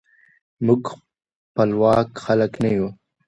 موږ 0.65 0.81
خپواک 1.49 2.09
خلک 2.23 2.51
نه 2.63 2.69
یو. 2.75 2.87